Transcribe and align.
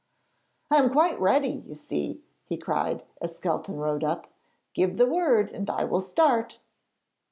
'I 0.71 0.77
am 0.77 0.89
quite 0.89 1.21
ready, 1.21 1.61
you 1.67 1.75
see,' 1.75 2.23
he 2.47 2.57
cried, 2.57 3.03
as 3.21 3.35
Skelton 3.35 3.77
rode 3.77 4.03
up. 4.03 4.25
'Give 4.73 4.97
the 4.97 5.05
word 5.05 5.51
and 5.51 5.69
I 5.69 5.83
will 5.83 6.01
start.' 6.01 6.57